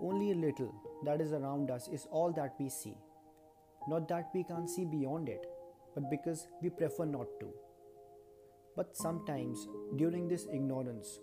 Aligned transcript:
only 0.00 0.32
a 0.32 0.34
little 0.34 0.74
that 1.04 1.20
is 1.20 1.32
around 1.32 1.70
us 1.70 1.88
is 1.88 2.06
all 2.10 2.32
that 2.32 2.54
we 2.58 2.68
see. 2.68 2.96
Not 3.88 4.08
that 4.08 4.30
we 4.34 4.44
can't 4.44 4.68
see 4.68 4.84
beyond 4.84 5.28
it, 5.28 5.46
but 5.94 6.10
because 6.10 6.46
we 6.62 6.70
prefer 6.70 7.04
not 7.04 7.26
to. 7.40 7.48
But 8.76 8.96
sometimes 8.96 9.68
during 9.96 10.28
this 10.28 10.46
ignorance, 10.52 11.18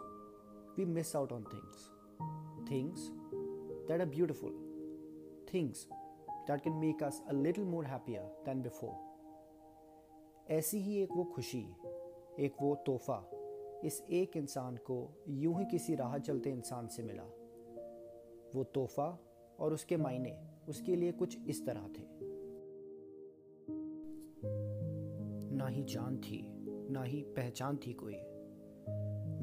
we 0.77 0.85
miss 0.85 1.15
out 1.15 1.31
on 1.31 1.45
things. 1.45 1.89
Things 2.67 3.11
that 3.87 4.01
are 4.01 4.05
beautiful. 4.05 4.51
Things 5.51 5.87
that 6.47 6.63
can 6.63 6.79
make 6.79 7.01
us 7.01 7.21
a 7.29 7.33
little 7.33 7.65
more 7.65 7.83
happier 7.83 8.23
than 8.45 8.61
before. 8.61 8.97
ऐसी 10.51 10.79
ही 10.81 10.95
एक 11.01 11.09
वो 11.15 11.23
खुशी 11.33 11.59
एक 12.45 12.55
वो 12.61 12.75
तोहफा 12.85 13.17
इस 13.85 14.01
एक 14.19 14.37
इंसान 14.37 14.77
को 14.87 14.95
यूं 15.41 15.59
ही 15.59 15.65
किसी 15.71 15.95
राह 15.95 16.17
चलते 16.17 16.49
इंसान 16.49 16.87
से 16.95 17.03
मिला 17.03 17.23
वो 18.54 18.64
तोहफा 18.64 19.18
और 19.60 19.72
उसके 19.72 19.96
मायने 19.96 20.38
उसके 20.68 20.96
लिए 20.96 21.12
कुछ 21.12 21.38
इस 21.46 21.66
तरह 21.66 21.80
थे। 21.80 22.06
ना 25.56 25.66
ही 25.66 25.82
जान 25.82 26.16
थी, 26.16 26.42
ना 26.90 27.02
ही 27.02 27.22
पहचान 27.22 27.76
थी 27.76 27.92
कोई, 27.92 28.16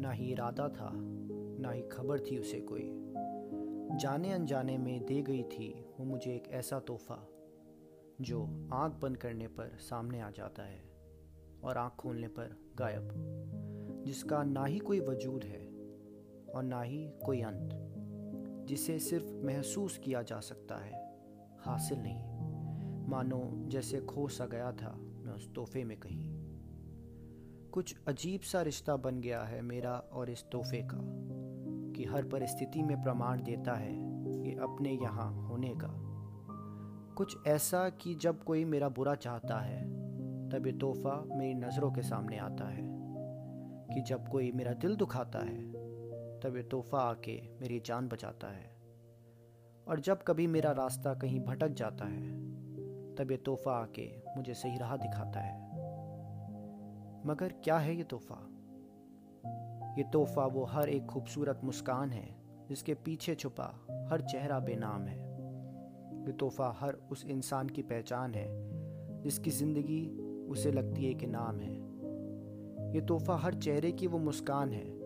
ना 0.01 0.11
ही 0.11 0.31
इरादा 0.31 0.69
था, 0.69 0.91
ना 1.59 1.71
ही 1.71 1.81
खबर 1.81 2.19
थी 2.19 2.37
उसे 2.37 2.61
कोई। 2.61 2.89
जाने 3.97 4.31
अनजाने 4.31 4.77
में 4.77 5.05
दे 5.05 5.21
गई 5.21 5.43
थी 5.43 5.85
वो 5.99 6.05
मुझे 6.05 6.35
एक 6.35 6.47
ऐसा 6.47 6.79
तोहफा, 6.79 7.27
जो 8.21 8.69
आँख 8.73 8.93
बंद 9.01 9.17
करने 9.17 9.47
पर 9.47 9.77
सामने 9.79 10.21
आ 10.21 10.29
जाता 10.29 10.63
है 10.63 10.83
और 11.63 11.77
आँख 11.77 11.93
खोलने 11.93 12.27
पर 12.27 12.57
गायब, 12.75 13.09
जिसका 14.05 14.43
ना 14.43 14.65
ही 14.65 14.79
कोई 14.79 14.99
वजूद 14.99 15.43
है 15.43 15.65
और 16.55 16.63
ना 16.63 16.81
ही 16.81 17.11
कोई 17.25 17.41
अंत। 17.41 17.97
जिसे 18.71 18.99
सिर्फ़ 18.99 19.45
महसूस 19.45 19.97
किया 19.97 20.21
जा 20.21 20.39
सकता 20.39 20.75
है, 20.75 21.19
हासिल 21.59 21.99
नहीं। 21.99 22.19
मानो 23.07 23.51
जैसे 23.67 23.99
खो 23.99 24.27
सा 24.27 24.45
गया 24.45 24.71
था, 24.71 24.95
मैं 24.97 25.33
उस 25.33 25.53
तोहफे 25.53 25.83
में 25.83 25.97
कहीं। 25.97 26.29
कुछ 27.69 27.95
अजीब 28.07 28.41
सा 28.41 28.61
रिश्ता 28.61 28.95
बन 28.95 29.21
गया 29.21 29.41
है 29.41 29.61
मेरा 29.61 29.91
और 29.91 30.29
इस 30.29 30.45
तोहफे 30.51 30.87
का, 30.91 30.97
कि 31.95 32.05
हर 32.05 32.23
परिस्थिति 32.23 32.83
में 32.83 33.03
प्रमाण 33.03 33.43
देता 33.43 33.73
है 33.73 33.93
कि 34.43 34.51
अपने 34.51 34.91
यहाँ 34.91 35.47
होने 35.47 35.73
का। 35.75 35.89
कुछ 37.15 37.37
ऐसा 37.47 37.89
कि 37.89 38.15
जब 38.15 38.43
कोई 38.43 38.65
मेरा 38.65 38.89
बुरा 38.89 39.15
चाहता 39.15 39.59
है, 39.59 39.83
तब 40.49 40.63
ये 40.65 40.73
तोहफा 40.73 41.23
मेरी 41.27 41.53
नज़रों 41.53 41.91
के 41.91 42.01
सामने 42.01 42.37
आता 42.37 42.69
है, 42.69 42.83
कि 43.93 44.01
जब 44.01 44.27
कोई 44.27 44.51
मेरा 44.51 44.73
दिल 44.73 44.95
दुखाता 44.95 45.39
है 45.39 45.90
तब 46.43 46.55
ये 46.55 46.63
तोहफा 46.63 46.99
आके 46.99 47.41
मेरी 47.61 47.79
जान 47.79 48.07
बचाता 48.07 48.47
है। 48.47 48.71
और 49.87 49.99
जब 49.99 50.23
कभी 50.23 50.47
मेरा 50.47 50.71
रास्ता 50.71 51.13
कहीं 51.13 51.39
भटक 51.39 51.67
जाता 51.67 52.05
है, 52.05 52.31
तब 53.15 53.31
ये 53.31 53.37
तोहफा 53.37 53.71
आके 53.71 54.21
मुझे 54.37 54.53
सही 54.53 54.77
राह 54.77 54.97
दिखाता 54.97 55.39
है। 55.39 55.69
मगर 57.25 57.53
क्या 57.63 57.77
है 57.77 57.95
ये 57.95 58.03
तोहफा? 58.03 58.47
ये 59.97 60.03
तोहफा 60.03 60.45
वो 60.45 60.63
हर 60.63 60.89
एक 60.89 61.05
खूबसूरत 61.05 61.61
मुस्कान 61.63 62.11
है, 62.11 62.35
जिसके 62.69 62.93
पीछे 62.93 63.35
छुपा 63.35 63.85
हर 64.11 64.21
चेहरा 64.21 64.59
बेनाम 64.59 65.01
है। 65.01 65.17
ये 66.27 66.31
तोहफा 66.31 66.77
हर 66.79 66.93
उस 66.93 67.25
इंसान 67.25 67.69
की 67.69 67.81
पहचान 67.81 68.33
है, 68.33 68.47
जिसकी 69.21 69.49
ज़िंदगी 69.49 70.17
उसे 70.47 70.71
लगती 70.71 71.05
है 71.05 71.13
कि 71.13 71.27
नाम 71.27 71.59
है। 71.59 71.73
ये 72.93 73.01
तोहफा 73.01 73.35
हर 73.35 73.53
चेहरे 73.53 73.91
की 73.91 74.07
वो 74.07 74.17
मुस्कान 74.17 74.73
है 74.73 75.00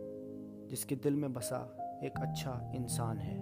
जिसके 0.75 0.97
दिल 0.97 1.17
में 1.17 1.33
बसा 1.33 1.63
एक 2.05 2.21
अच्छा 2.23 2.73
इंसान 2.75 3.19
है 3.19 3.39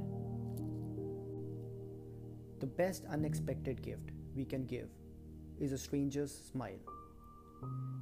the 2.60 2.72
best 2.78 3.04
unexpected 3.16 3.80
gift 3.80 4.12
we 4.36 4.44
can 4.54 4.66
give 4.66 5.64
is 5.64 5.72
a 5.72 5.76
stranger's 5.86 6.30
smile 6.50 6.80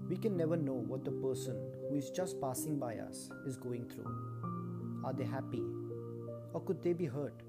We 0.08 0.16
can 0.16 0.36
never 0.36 0.56
know 0.56 0.74
what 0.88 1.04
the 1.04 1.10
person 1.10 1.56
who 1.84 1.96
is 1.96 2.10
just 2.10 2.40
passing 2.40 2.78
by 2.78 2.96
us 3.04 3.28
is 3.46 3.56
going 3.56 3.86
through. 3.86 4.12
Are 5.04 5.12
they 5.12 5.24
happy? 5.24 5.62
Or 6.52 6.60
could 6.60 6.82
they 6.82 6.92
be 6.92 7.06
hurt? 7.06 7.42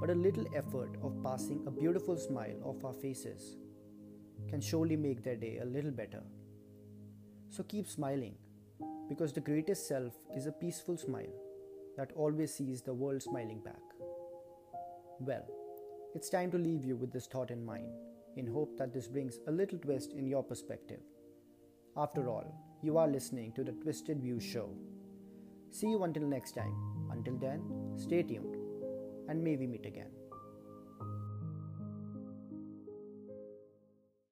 But 0.00 0.10
a 0.10 0.14
little 0.14 0.44
effort 0.54 0.96
of 1.02 1.22
passing 1.22 1.62
a 1.66 1.70
beautiful 1.70 2.16
smile 2.16 2.58
off 2.62 2.84
our 2.84 2.92
faces 2.92 3.56
can 4.48 4.60
surely 4.60 4.96
make 4.96 5.22
their 5.22 5.36
day 5.36 5.58
a 5.62 5.64
little 5.64 5.90
better. 5.90 6.22
So 7.48 7.62
keep 7.62 7.88
smiling, 7.88 8.36
because 9.09 9.33
the 9.33 9.41
greatest 9.41 9.87
self 9.87 10.13
is 10.35 10.47
a 10.47 10.51
peaceful 10.51 10.97
smile 10.97 11.33
that 11.97 12.11
always 12.15 12.53
sees 12.53 12.81
the 12.81 12.93
world 12.93 13.21
smiling 13.21 13.61
back. 13.63 13.81
Well, 15.19 15.45
it's 16.15 16.29
time 16.29 16.51
to 16.51 16.57
leave 16.57 16.83
you 16.83 16.95
with 16.95 17.11
this 17.11 17.27
thought 17.27 17.51
in 17.51 17.63
mind 17.65 17.91
in 18.37 18.47
hope 18.47 18.77
that 18.77 18.93
this 18.93 19.07
brings 19.07 19.39
a 19.47 19.51
little 19.51 19.77
twist 19.77 20.13
in 20.13 20.27
your 20.27 20.43
perspective. 20.43 21.01
After 21.95 22.29
all, 22.29 22.45
you 22.81 22.97
are 22.97 23.07
listening 23.07 23.53
to 23.53 23.63
the 23.63 23.73
Twisted 23.73 24.19
View 24.21 24.39
Show. 24.39 24.69
See 25.71 25.87
you 25.87 26.03
until 26.03 26.23
next 26.23 26.53
time. 26.53 26.75
Until 27.11 27.37
then, 27.37 27.61
stay 27.95 28.23
tuned 28.23 28.57
and 29.29 29.43
may 29.43 29.55
we 29.55 29.67
meet 29.67 29.85
again. 29.85 30.09